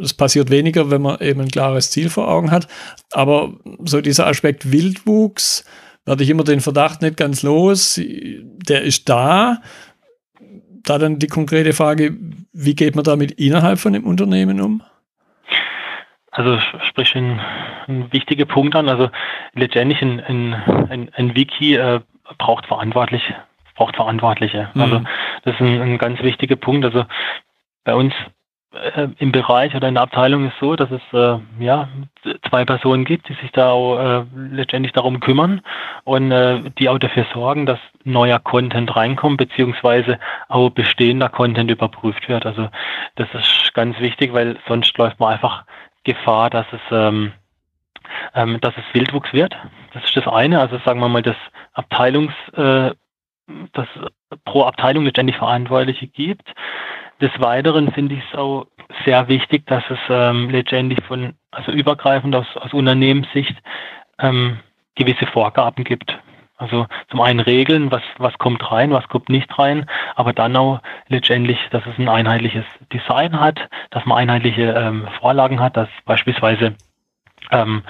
[0.00, 2.68] es passiert weniger, wenn man eben ein klares Ziel vor Augen hat.
[3.10, 5.64] Aber so dieser Aspekt Wildwuchs,
[6.04, 8.00] werde ich immer den Verdacht nicht ganz los.
[8.00, 9.60] Der ist da.
[10.84, 12.16] Da dann die konkrete Frage,
[12.52, 14.82] wie geht man damit innerhalb von dem Unternehmen um?
[16.36, 17.40] Also sprich ein,
[17.88, 18.90] ein wichtiger Punkt an.
[18.90, 19.08] Also
[19.54, 22.00] letztendlich ein, ein, ein, Wiki äh,
[22.36, 23.22] braucht verantwortlich,
[23.74, 24.68] braucht Verantwortliche.
[24.74, 24.82] Mhm.
[24.82, 25.00] Also
[25.44, 26.84] das ist ein, ein ganz wichtiger Punkt.
[26.84, 27.06] Also
[27.84, 28.12] bei uns
[28.74, 31.88] äh, im Bereich oder in der Abteilung ist so, dass es äh, ja
[32.50, 35.62] zwei Personen gibt, die sich da auch äh, letztendlich darum kümmern
[36.04, 40.18] und äh, die auch dafür sorgen, dass neuer Content reinkommt, beziehungsweise
[40.48, 42.44] auch bestehender Content überprüft wird.
[42.44, 42.68] Also
[43.14, 45.64] das ist ganz wichtig, weil sonst läuft man einfach
[46.06, 47.32] Gefahr, dass es ähm,
[48.34, 49.56] ähm, dass es Wildwuchs wird.
[49.92, 50.60] Das ist das eine.
[50.60, 51.36] Also sagen wir mal, das
[51.72, 52.92] Abteilungs, äh,
[53.72, 53.88] das
[54.44, 56.48] pro Abteilung letztendlich Verantwortliche gibt.
[57.20, 58.66] Des Weiteren finde ich es auch
[59.04, 63.56] sehr wichtig, dass es ähm, letztendlich von, also übergreifend aus, aus Unternehmenssicht,
[64.18, 64.58] ähm,
[64.94, 66.16] gewisse Vorgaben gibt.
[66.56, 70.80] Also zum einen Regeln, was, was kommt rein, was kommt nicht rein, aber dann auch
[71.08, 76.74] letztendlich, dass es ein einheitliches Design hat, dass man einheitliche ähm, Vorlagen hat, dass beispielsweise
[77.50, 77.82] ähm,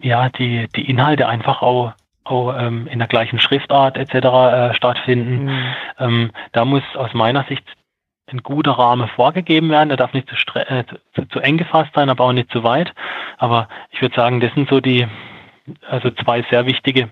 [0.00, 1.92] ja die, die Inhalte einfach auch
[2.24, 4.14] auch ähm, in der gleichen Schriftart etc.
[4.14, 5.46] Äh, stattfinden.
[5.46, 5.74] Mhm.
[5.98, 7.64] Ähm, da muss aus meiner Sicht
[8.30, 9.88] ein guter Rahmen vorgegeben werden.
[9.88, 12.92] Der darf nicht zu, äh, zu, zu, eng gefasst sein, aber auch nicht zu weit.
[13.38, 15.06] Aber ich würde sagen, das sind so die,
[15.88, 17.10] also zwei sehr wichtige,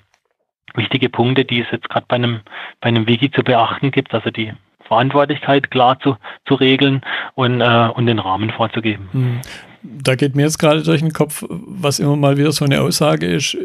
[0.76, 2.40] wichtige Punkte, die es jetzt gerade bei einem,
[2.80, 4.14] bei einem Wiki zu beachten gibt.
[4.14, 4.52] Also die
[4.86, 7.02] Verantwortlichkeit klar zu, zu regeln
[7.34, 9.08] und, äh, und den Rahmen vorzugeben.
[9.12, 9.40] Hm.
[9.82, 13.26] Da geht mir jetzt gerade durch den Kopf, was immer mal wieder so eine Aussage
[13.26, 13.56] ist.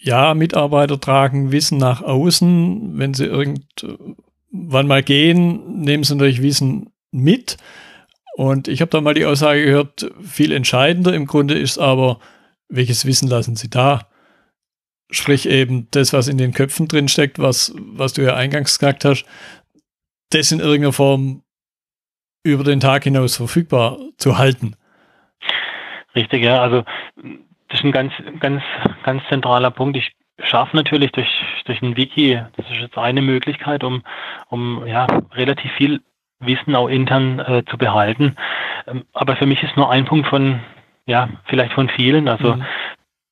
[0.00, 2.98] Ja, Mitarbeiter tragen Wissen nach außen.
[2.98, 7.56] Wenn sie irgendwann mal gehen, nehmen sie natürlich Wissen mit.
[8.36, 12.18] Und ich habe da mal die Aussage gehört, viel entscheidender im Grunde ist aber,
[12.68, 14.08] welches Wissen lassen sie da?
[15.10, 19.04] Sprich eben das, was in den Köpfen drin steckt, was, was du ja eingangs gesagt
[19.04, 19.24] hast,
[20.30, 21.42] das in irgendeiner Form
[22.42, 24.76] über den Tag hinaus verfügbar zu halten.
[26.14, 26.60] Richtig, ja.
[26.60, 26.84] Also
[27.68, 28.62] das ist ein ganz, ganz,
[29.02, 29.96] ganz zentraler Punkt.
[29.96, 30.12] Ich
[30.42, 31.28] schaffe natürlich durch,
[31.64, 34.02] durch ein Wiki, das ist jetzt eine Möglichkeit, um,
[34.48, 36.00] um ja, relativ viel
[36.40, 38.36] Wissen auch intern äh, zu behalten.
[38.86, 40.60] Ähm, aber für mich ist nur ein Punkt von,
[41.06, 42.28] ja, vielleicht von vielen.
[42.28, 42.64] Also mhm.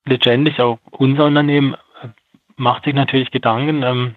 [0.05, 2.09] Letztendlich auch unser Unternehmen äh,
[2.57, 4.15] macht sich natürlich Gedanken, ähm,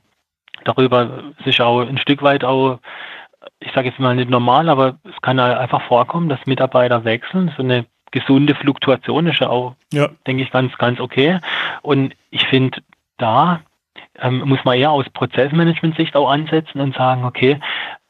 [0.64, 2.80] darüber sich auch ein Stück weit auch,
[3.60, 7.54] ich sage jetzt mal nicht normal, aber es kann einfach vorkommen, dass Mitarbeiter wechseln.
[7.56, 10.10] So eine gesunde Fluktuation ist ja auch, ja.
[10.26, 11.40] denke ich, ganz, ganz okay.
[11.82, 12.82] Und ich finde,
[13.18, 13.62] da
[14.20, 17.60] ähm, muss man eher aus Prozessmanagement-Sicht auch ansetzen und sagen, okay,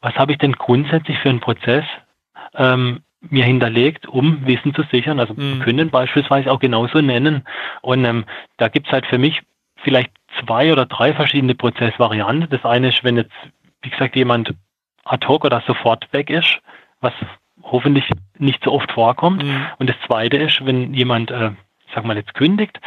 [0.01, 1.85] was habe ich denn grundsätzlich für einen Prozess
[2.53, 5.19] ähm, mir hinterlegt, um Wissen zu sichern?
[5.19, 5.59] Also mhm.
[5.59, 7.43] können beispielsweise auch genauso nennen.
[7.81, 8.25] Und ähm,
[8.57, 9.41] da gibt es halt für mich
[9.77, 12.49] vielleicht zwei oder drei verschiedene Prozessvarianten.
[12.49, 13.33] Das eine ist, wenn jetzt,
[13.81, 14.53] wie gesagt, jemand
[15.03, 16.59] ad hoc oder sofort weg ist,
[17.01, 17.13] was
[17.61, 19.43] hoffentlich nicht so oft vorkommt.
[19.43, 19.67] Mhm.
[19.77, 21.51] Und das zweite ist, wenn jemand, äh,
[21.93, 22.79] sag mal jetzt kündigt,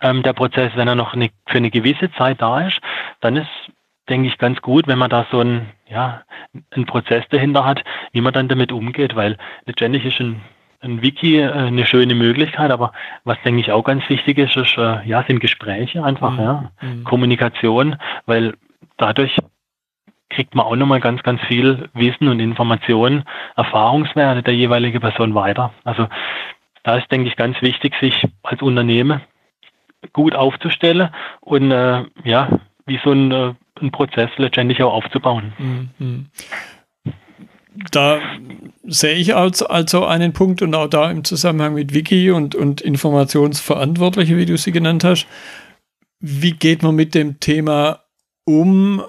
[0.00, 2.80] ähm, der Prozess, wenn er noch eine, für eine gewisse Zeit da ist,
[3.20, 3.48] dann ist,
[4.08, 6.22] denke ich, ganz gut, wenn man da so ein, ja,
[6.70, 9.36] einen Prozess dahinter hat, wie man dann damit umgeht, weil
[9.66, 10.40] letztendlich ist ein
[10.82, 12.92] ein Wiki äh, eine schöne Möglichkeit, aber
[13.24, 16.40] was denke ich auch ganz wichtig ist, ist äh, ja, sind Gespräche einfach, mhm.
[16.40, 17.04] ja, mhm.
[17.04, 18.54] Kommunikation, weil
[18.96, 19.36] dadurch
[20.28, 25.72] kriegt man auch nochmal ganz, ganz viel Wissen und Informationen, Erfahrungswerte der jeweiligen Person weiter.
[25.84, 26.08] Also
[26.82, 29.20] da ist, denke ich, ganz wichtig, sich als Unternehmen
[30.12, 31.10] gut aufzustellen
[31.40, 32.48] und äh, ja,
[32.86, 35.52] wie so ein, äh, ein Prozess letztendlich auch aufzubauen.
[35.98, 36.26] Mhm
[37.90, 38.20] da
[38.84, 42.80] sehe ich als, also einen Punkt und auch da im Zusammenhang mit Wiki und, und
[42.80, 45.26] Informationsverantwortliche, wie du sie genannt hast.
[46.20, 48.00] Wie geht man mit dem Thema
[48.44, 49.02] um,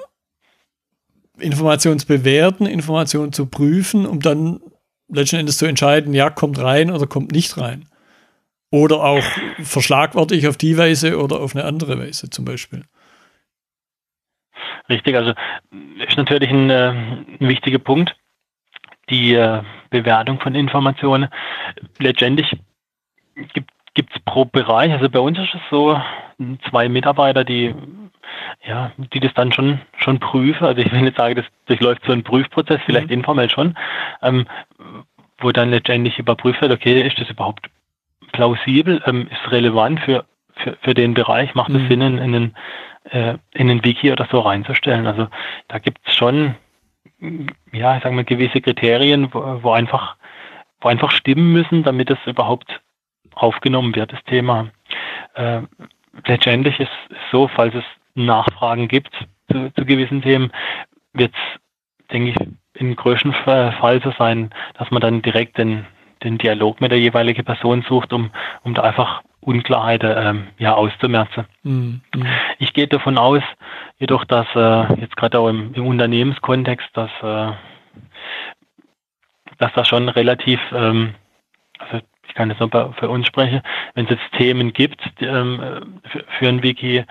[1.39, 4.62] Informationen zu bewerten, Informationen zu prüfen, um dann
[5.09, 7.89] letzten Endes zu entscheiden, ja, kommt rein oder kommt nicht rein?
[8.71, 9.23] Oder auch
[9.62, 12.86] verschlagworte ich auf die Weise oder auf eine andere Weise zum Beispiel?
[14.93, 15.34] Richtig, also
[16.08, 18.15] ist natürlich ein, äh, ein wichtiger Punkt
[19.10, 21.29] die äh, Bewertung von Informationen.
[21.99, 22.56] Letztendlich
[23.95, 25.99] gibt es pro Bereich, also bei uns ist es so,
[26.69, 27.73] zwei Mitarbeiter, die
[28.65, 30.65] ja, die das dann schon schon prüfen.
[30.65, 33.13] Also ich will nicht sagen, das durchläuft so ein Prüfprozess, vielleicht mhm.
[33.13, 33.75] informell schon,
[34.21, 34.45] ähm,
[35.39, 37.67] wo dann letztendlich überprüft wird, okay, ist das überhaupt
[38.32, 40.25] plausibel, ähm, ist relevant für,
[40.56, 41.88] für, für den Bereich, macht es mhm.
[41.89, 42.56] Sinn, in, in, einen,
[43.05, 45.07] äh, in einen Wiki oder so reinzustellen.
[45.07, 45.27] Also
[45.67, 46.55] da gibt es schon
[47.71, 50.17] ja, ich sage mal, gewisse Kriterien, wo, wo, einfach,
[50.81, 52.81] wo einfach stimmen müssen, damit es überhaupt
[53.33, 54.69] aufgenommen wird, das Thema.
[55.35, 55.61] Äh,
[56.25, 57.83] letztendlich ist es so, falls es
[58.15, 59.13] Nachfragen gibt
[59.51, 60.51] zu, zu gewissen Themen,
[61.13, 62.37] wird es, denke ich,
[62.75, 65.85] im größten Fall so sein, dass man dann direkt den,
[66.23, 68.31] den Dialog mit der jeweiligen Person sucht, um,
[68.63, 71.45] um da einfach Unklarheiten ähm, ja, auszumerzen.
[71.63, 72.01] Mhm.
[72.59, 73.43] Ich gehe davon aus,
[73.99, 77.51] jedoch, dass äh, jetzt gerade auch im, im, Unternehmenskontext, dass, äh,
[79.57, 81.15] dass das schon relativ, ähm,
[81.79, 83.62] also ich kann jetzt nur für uns sprechen,
[83.93, 87.03] wenn es jetzt Themen gibt ähm, für, für, ein Wiki,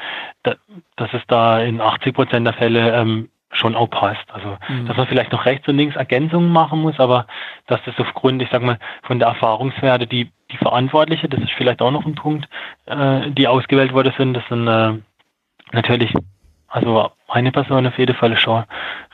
[0.43, 0.55] da,
[0.97, 4.25] dass es da in 80 Prozent der Fälle ähm, schon auch passt.
[4.33, 4.87] Also, mhm.
[4.87, 7.27] dass man vielleicht noch rechts und links Ergänzungen machen muss, aber
[7.67, 11.83] dass das aufgrund, ich sag mal, von der Erfahrungswerte, die, die Verantwortliche, das ist vielleicht
[11.83, 12.49] auch noch ein Punkt,
[12.87, 14.95] äh, die ausgewählt worden sind, das sind äh,
[15.73, 16.13] natürlich,
[16.69, 18.65] also eine Person auf jeden Fall schon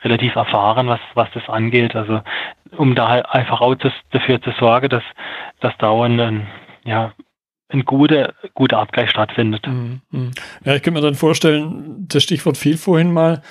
[0.03, 1.95] relativ erfahren, was, was das angeht.
[1.95, 2.21] Also,
[2.77, 5.03] um da halt einfach auch das, dafür zu sorgen, dass,
[5.59, 6.47] dass dauernd ein,
[6.85, 7.11] ja,
[7.69, 9.67] ein guter, guter Abgleich stattfindet.
[9.67, 10.01] Mhm.
[10.11, 10.31] mhm.
[10.63, 13.41] Ja, ich könnte mir dann vorstellen, das Stichwort fiel vorhin mal,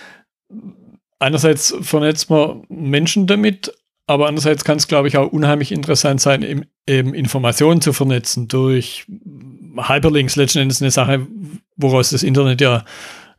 [1.18, 3.72] einerseits vernetzt man Menschen damit,
[4.06, 8.48] aber andererseits kann es, glaube ich, auch unheimlich interessant sein, eben, eben Informationen zu vernetzen
[8.48, 9.06] durch
[9.76, 11.26] Hyperlinks, letzten Endes eine Sache,
[11.76, 12.84] woraus das Internet ja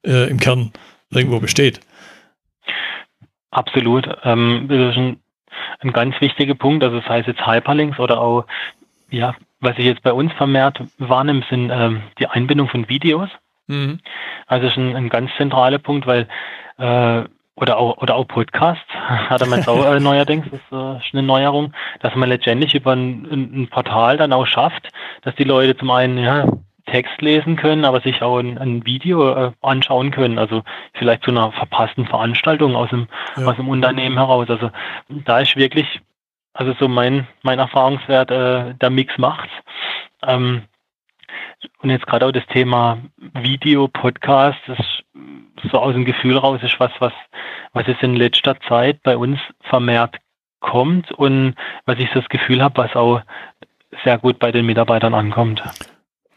[0.05, 0.71] äh, im Kern
[1.11, 1.79] irgendwo besteht.
[3.51, 4.07] Absolut.
[4.23, 5.17] Ähm, das ist ein,
[5.79, 6.83] ein ganz wichtiger Punkt.
[6.83, 8.45] Also das heißt jetzt Hyperlinks oder auch,
[9.09, 13.29] ja, was ich jetzt bei uns vermehrt wahrnehme, sind ähm, die Einbindung von Videos.
[13.67, 13.99] Mhm.
[14.45, 16.27] Also das ist ein, ein ganz zentraler Punkt, weil
[16.77, 17.23] äh,
[17.59, 21.17] oder auch, oder auch Podcasts, hat er man jetzt auch äh, neuerdings, das ist äh,
[21.17, 24.89] eine Neuerung, dass man letztendlich über ein, ein, Portal dann auch schafft,
[25.21, 26.47] dass die Leute zum einen ja,
[26.85, 31.31] Text lesen können, aber sich auch ein, ein Video äh, anschauen können, also vielleicht zu
[31.31, 33.45] einer verpassten Veranstaltung aus dem, ja.
[33.45, 34.49] aus dem Unternehmen heraus.
[34.49, 34.71] Also
[35.09, 36.01] da ist wirklich,
[36.53, 39.51] also so mein, mein Erfahrungswert, äh, der Mix macht's.
[40.25, 40.63] Ähm,
[41.81, 44.77] und jetzt gerade auch das Thema Video, Podcast, das
[45.71, 47.13] so aus dem Gefühl raus ist was, was,
[47.73, 50.17] was jetzt in letzter Zeit bei uns vermehrt
[50.59, 53.21] kommt und was ich so das Gefühl habe, was auch
[54.03, 55.61] sehr gut bei den Mitarbeitern ankommt.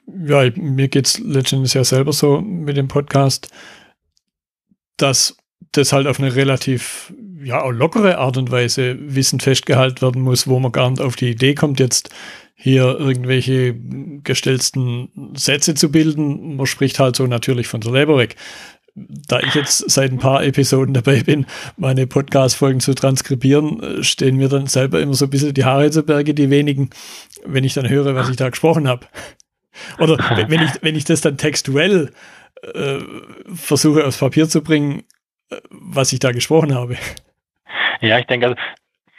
[0.07, 3.53] Ja, mir geht es letztendlich ja selber so mit dem Podcast,
[4.97, 5.37] dass
[5.73, 10.47] das halt auf eine relativ ja auch lockere Art und Weise Wissen festgehalten werden muss,
[10.47, 12.11] wo man gar nicht auf die Idee kommt, jetzt
[12.55, 13.75] hier irgendwelche
[14.23, 16.57] gestellten Sätze zu bilden.
[16.57, 18.37] Man spricht halt so natürlich von der Leber weg.
[18.95, 21.47] Da ich jetzt seit ein paar Episoden dabei bin,
[21.79, 26.03] meine Podcast-Folgen zu transkribieren, stehen mir dann selber immer so ein bisschen die Haare zu
[26.03, 26.91] Berge, die wenigen,
[27.47, 29.07] wenn ich dann höre, was ich da gesprochen habe.
[29.99, 32.13] Oder wenn ich, wenn ich das dann textuell
[32.63, 32.99] äh,
[33.55, 35.05] versuche aufs Papier zu bringen,
[35.51, 36.97] äh, was ich da gesprochen habe.
[38.03, 38.61] Ja, ich denke, also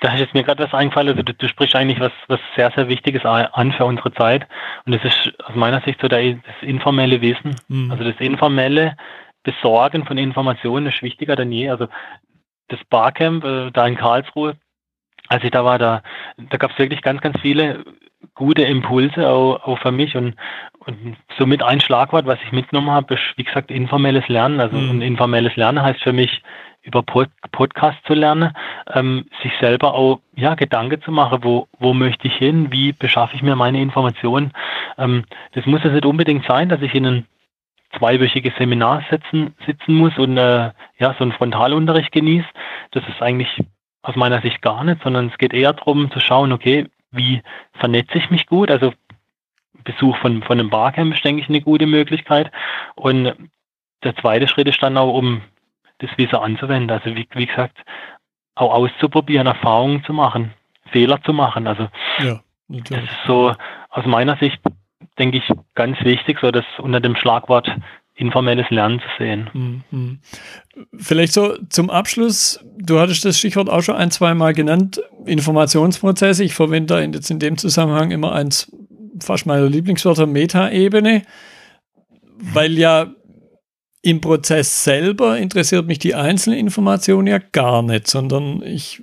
[0.02, 1.10] da ist jetzt mir gerade was eingefallen.
[1.10, 4.46] Also du, du, sprichst eigentlich was, was sehr, sehr Wichtiges an für unsere Zeit.
[4.86, 7.56] Und das ist aus meiner Sicht so der, das informelle Wesen.
[7.70, 7.90] Mhm.
[7.90, 8.98] Also das informelle
[9.44, 11.70] Besorgen von Informationen ist wichtiger denn je.
[11.70, 11.88] Also
[12.70, 14.56] das Barcamp äh, da in Karlsruhe,
[15.28, 16.02] als ich da war, da,
[16.38, 17.84] da gab es wirklich ganz, ganz viele
[18.36, 20.36] gute Impulse auch, auch für mich und,
[20.80, 24.60] und somit ein Schlagwort, was ich mitgenommen habe, ist, wie gesagt, informelles Lernen.
[24.60, 24.98] Also mhm.
[24.98, 26.42] ein informelles Lernen heißt für mich,
[26.84, 28.52] über Pod Podcast zu lernen,
[28.94, 33.36] ähm, sich selber auch ja, Gedanken zu machen, wo, wo möchte ich hin, wie beschaffe
[33.36, 34.52] ich mir meine Informationen.
[34.98, 37.26] Ähm, das muss jetzt nicht unbedingt sein, dass ich in ein
[37.98, 42.48] zweiwöchiges Seminar sitzen, sitzen muss und äh, ja, so einen Frontalunterricht genieße.
[42.92, 43.64] Das ist eigentlich
[44.02, 47.42] aus meiner Sicht gar nicht, sondern es geht eher darum zu schauen, okay, wie
[47.74, 48.70] vernetze ich mich gut?
[48.70, 48.94] Also
[49.84, 52.52] Besuch von, von einem Barcamp ist, denke ich, eine gute Möglichkeit.
[52.96, 53.34] Und
[54.04, 55.42] der zweite Schritt ist dann auch, um
[56.00, 56.92] das Wissen anzuwenden.
[56.92, 57.78] Also wie, wie gesagt,
[58.56, 60.54] auch auszuprobieren, Erfahrungen zu machen,
[60.92, 61.68] Fehler zu machen.
[61.68, 61.88] Also
[62.20, 63.54] ja, das ist so
[63.90, 64.60] aus meiner Sicht,
[65.20, 65.44] denke ich,
[65.76, 67.70] ganz wichtig, so das unter dem Schlagwort
[68.16, 69.50] informelles Lernen zu sehen.
[69.92, 70.20] Mhm.
[70.98, 76.44] Vielleicht so zum Abschluss, du hattest das Stichwort auch schon ein, zwei Mal genannt, Informationsprozesse.
[76.44, 78.72] Ich verwende da jetzt in dem Zusammenhang immer eins
[79.20, 81.24] fast meiner Lieblingswörter, Metaebene,
[82.38, 83.14] weil ja
[84.02, 89.02] im Prozess selber interessiert mich die einzelne Information ja gar nicht, sondern ich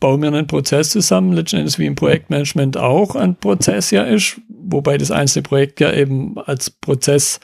[0.00, 4.40] baue mir einen Prozess zusammen, letzten Endes wie im Projektmanagement auch ein Prozess ja ist,
[4.64, 7.40] wobei das einzelne Projekt ja eben als Prozess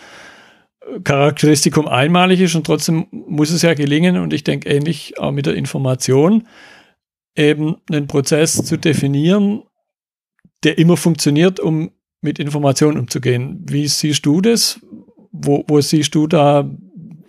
[1.04, 5.46] Charakteristikum einmalig ist und trotzdem muss es ja gelingen und ich denke ähnlich auch mit
[5.46, 6.48] der Information,
[7.36, 9.62] eben einen Prozess zu definieren,
[10.64, 11.90] der immer funktioniert, um
[12.22, 13.64] mit Informationen umzugehen.
[13.68, 14.80] Wie siehst du das?
[15.32, 16.64] wo, wo siehst du da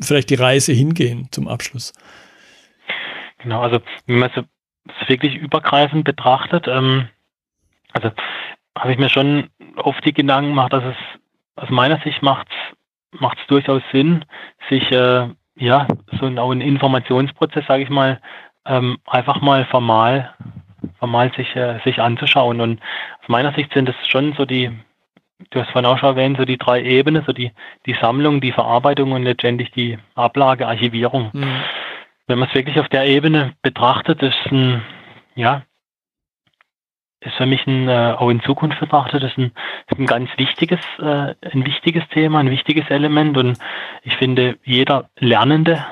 [0.02, 1.94] vielleicht die Reise hingehen zum Abschluss?
[3.40, 7.08] Genau, also wenn man es wirklich übergreifend betrachtet, ähm,
[7.94, 8.12] also
[8.78, 10.96] habe ich mir schon oft die Gedanken gemacht, dass es
[11.56, 12.48] aus meiner Sicht macht
[13.12, 14.26] es durchaus Sinn,
[14.70, 15.88] sich äh, ja
[16.20, 18.20] so ein, auch einen Informationsprozess, sage ich mal,
[18.66, 20.34] ähm, einfach mal formal
[21.08, 22.62] mal sich, äh, sich anzuschauen.
[22.62, 22.80] Und
[23.22, 24.72] aus meiner Sicht sind es schon so die,
[25.50, 27.52] du hast vorhin auch schon erwähnt, so die drei Ebenen, so die,
[27.86, 31.32] die Sammlung, die Verarbeitung und letztendlich die Ablage, Archivierung.
[31.34, 31.62] Mhm.
[32.28, 34.82] Wenn man es wirklich auf der Ebene betrachtet, ist ein,
[35.36, 35.64] ja,
[37.22, 39.52] ist für mich ein, äh, auch in Zukunft betrachtet, ist ein,
[39.88, 43.58] ist ein ganz wichtiges, äh, ein wichtiges Thema, ein wichtiges Element und
[44.04, 45.86] ich finde, jeder Lernende,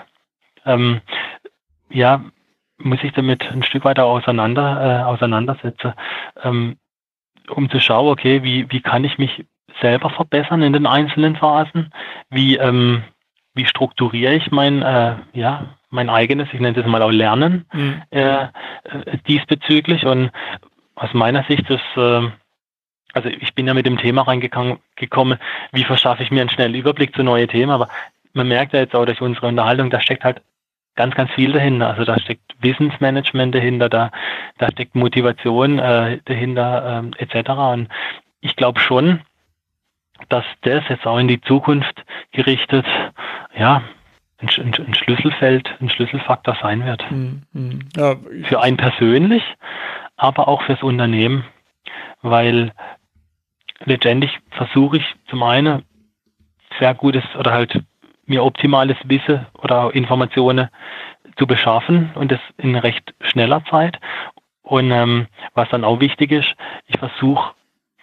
[0.65, 1.02] ähm,
[1.89, 2.22] ja,
[2.80, 5.94] muss sich damit ein Stück weiter auseinander, äh, auseinandersetzen,
[6.44, 6.78] ähm,
[7.50, 9.46] um zu schauen, okay, wie, wie kann ich mich
[9.82, 11.92] selber verbessern in den einzelnen Phasen?
[12.30, 13.04] Wie, ähm,
[13.54, 18.02] wie strukturiere ich mein, äh, ja, mein eigenes, ich nenne es mal auch Lernen mhm.
[18.12, 18.48] äh, äh
[19.28, 20.06] diesbezüglich?
[20.06, 20.32] Und
[20.99, 22.29] aus meiner Sicht ist, äh,
[23.13, 24.79] also ich bin ja mit dem Thema reingekommen,
[25.71, 27.89] wie verschaffe ich mir einen schnellen Überblick zu neuen Themen, aber
[28.33, 30.41] man merkt ja jetzt auch durch unsere Unterhaltung, da steckt halt
[30.95, 31.88] ganz, ganz viel dahinter.
[31.88, 34.12] Also da steckt Wissensmanagement dahinter, da,
[34.57, 37.49] da steckt Motivation äh, dahinter, äh, etc.
[37.49, 37.89] Und
[38.41, 39.21] ich glaube schon,
[40.27, 42.85] dass das jetzt auch in die Zukunft gerichtet,
[43.57, 43.81] ja,
[44.39, 47.09] ein, ein, ein Schlüsselfeld, ein Schlüsselfaktor sein wird.
[47.09, 47.79] Mhm.
[47.95, 48.15] Ja.
[48.43, 49.43] Für einen persönlich,
[50.19, 51.45] aber auch fürs Unternehmen,
[52.21, 52.73] weil
[53.86, 55.84] letztendlich versuche ich zum einen
[56.77, 57.82] sehr gutes oder halt
[58.25, 60.69] mir optimales Wissen oder Informationen
[61.38, 63.97] zu beschaffen und das in recht schneller Zeit.
[64.62, 66.53] Und ähm, was dann auch wichtig ist,
[66.88, 67.53] ich versuche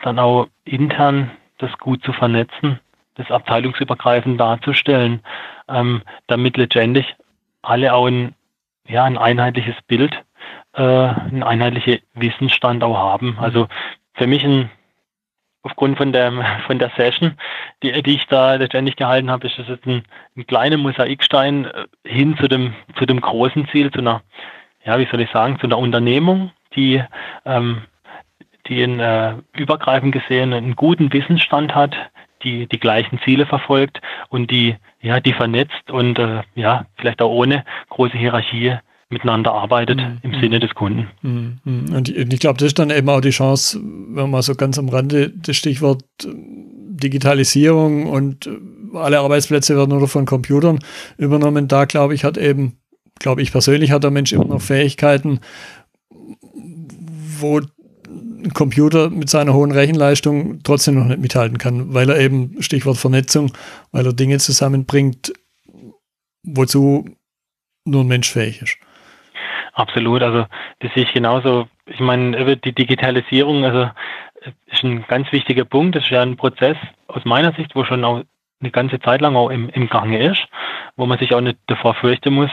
[0.02, 2.80] dann auch intern das gut zu vernetzen,
[3.14, 5.20] das abteilungsübergreifend darzustellen,
[5.68, 7.14] ähm, damit letztendlich
[7.62, 8.34] alle auch ein,
[8.88, 10.24] ja, ein einheitliches Bild
[10.76, 13.38] äh, einen einheitlichen Wissensstand auch haben.
[13.40, 13.66] Also
[14.14, 14.70] für mich ein
[15.62, 16.32] aufgrund von der
[16.66, 17.36] von der Session,
[17.82, 20.04] die, die ich da letztendlich gehalten habe, ist das jetzt ein,
[20.36, 24.22] ein kleiner Mosaikstein äh, hin zu dem zu dem großen Ziel, zu einer,
[24.84, 27.02] ja, wie soll ich sagen, zu einer Unternehmung, die
[27.44, 27.82] ähm,
[28.68, 31.96] die in, äh, übergreifend gesehen einen guten Wissensstand hat,
[32.42, 37.30] die die gleichen Ziele verfolgt und die ja die vernetzt und äh, ja vielleicht auch
[37.30, 38.76] ohne große Hierarchie
[39.08, 40.18] miteinander arbeitet mhm.
[40.22, 41.08] im Sinne des Kunden.
[41.22, 41.58] Mhm.
[41.64, 41.94] mhm.
[41.94, 44.78] Und ich, ich glaube, das ist dann eben auch die Chance, wenn man so ganz
[44.78, 48.58] am Rande das Stichwort äh, Digitalisierung und äh,
[48.94, 50.78] alle Arbeitsplätze werden nur von Computern
[51.18, 51.68] übernommen.
[51.68, 52.78] Da glaube ich, hat eben,
[53.18, 55.40] glaube ich persönlich, hat der Mensch immer noch Fähigkeiten,
[57.38, 62.60] wo ein Computer mit seiner hohen Rechenleistung trotzdem noch nicht mithalten kann, weil er eben,
[62.60, 63.52] Stichwort Vernetzung,
[63.92, 65.32] weil er Dinge zusammenbringt,
[66.42, 67.04] wozu
[67.84, 68.78] nur ein Mensch fähig ist.
[69.76, 70.46] Absolut, also
[70.78, 71.68] das sehe ich genauso.
[71.84, 73.90] Ich meine, die Digitalisierung, also
[74.66, 75.94] ist ein ganz wichtiger Punkt.
[75.94, 78.22] Das ist ja ein Prozess aus meiner Sicht, wo schon auch
[78.60, 80.48] eine ganze Zeit lang auch im, im Gange ist,
[80.96, 82.50] wo man sich auch nicht davor fürchten muss.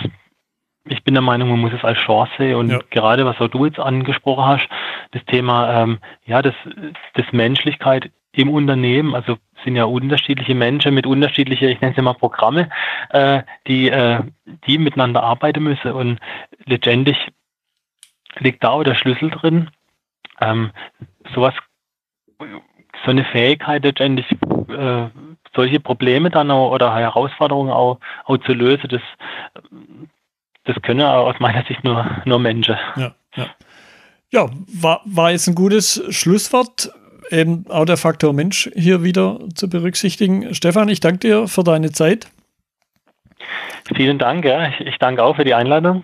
[0.86, 2.80] Ich bin der Meinung, man muss es als Chance sehen und ja.
[2.90, 4.68] gerade was auch du jetzt angesprochen hast,
[5.12, 6.56] das Thema, ähm, ja, das,
[7.14, 12.14] das Menschlichkeit im Unternehmen, also sind ja unterschiedliche Menschen mit unterschiedlichen, ich nenne es mal
[12.14, 12.70] Programme,
[13.10, 14.22] äh, die, äh,
[14.68, 15.92] die miteinander arbeiten müssen.
[15.92, 16.20] Und
[16.66, 17.18] letztendlich
[18.40, 19.70] liegt da auch der Schlüssel drin,
[20.42, 20.72] ähm,
[21.34, 21.54] sowas,
[22.40, 25.08] so eine Fähigkeit letztendlich, äh,
[25.56, 29.02] solche Probleme dann auch oder Herausforderungen auch, auch zu lösen, das,
[30.64, 32.78] das können aus meiner Sicht nur, nur Menschen.
[32.96, 33.46] Ja, ja.
[34.32, 34.50] ja
[34.82, 36.92] war, war jetzt ein gutes Schlusswort
[37.30, 40.54] eben auch der Faktor Mensch hier wieder zu berücksichtigen.
[40.54, 42.28] Stefan, ich danke dir für deine Zeit.
[43.96, 44.70] Vielen Dank, ja.
[44.70, 46.04] Ich, ich danke auch für die Einladung.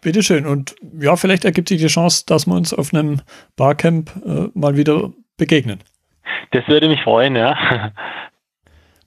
[0.00, 0.46] Bitteschön.
[0.46, 3.20] Und ja, vielleicht ergibt sich die Chance, dass wir uns auf einem
[3.56, 5.80] Barcamp äh, mal wieder begegnen.
[6.50, 7.92] Das würde mich freuen, ja.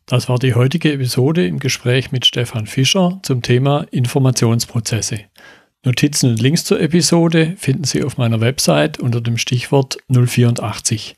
[0.09, 5.25] Das war die heutige Episode im Gespräch mit Stefan Fischer zum Thema Informationsprozesse.
[5.83, 11.17] Notizen und Links zur Episode finden Sie auf meiner Website unter dem Stichwort 084.